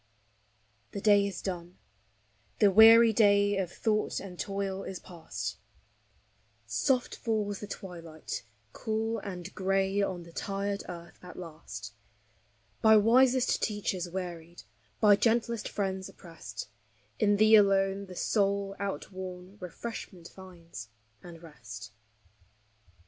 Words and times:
The 0.93 0.99
day 1.01 1.27
is 1.27 1.43
done; 1.43 1.77
the 2.57 2.71
weary 2.71 3.13
day 3.13 3.55
of 3.59 3.71
thought 3.71 4.19
and 4.19 4.39
toil 4.39 4.81
is 4.81 4.97
past, 4.97 5.57
Soft 6.65 7.15
falls 7.15 7.59
the 7.59 7.67
twilight 7.67 8.41
cool 8.73 9.19
and 9.19 9.53
gray 9.53 10.01
on 10.01 10.23
the 10.23 10.31
tired 10.31 10.81
earth 10.89 11.19
at 11.21 11.37
last: 11.37 11.93
By 12.81 12.97
wisest 12.97 13.61
teachers 13.61 14.09
wearied, 14.09 14.63
by 14.99 15.15
gentlest 15.17 15.69
friends 15.69 16.09
oppressed, 16.09 16.67
In 17.19 17.37
thee 17.37 17.53
alone, 17.55 18.07
the 18.07 18.15
soul, 18.15 18.75
outworn, 18.79 19.57
refreshment 19.59 20.29
finds, 20.29 20.89
and 21.21 21.43
rest. 21.43 21.91